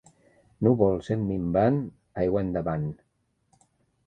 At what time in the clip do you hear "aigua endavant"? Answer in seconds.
2.23-2.89